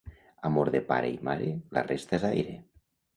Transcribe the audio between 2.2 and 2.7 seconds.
aire.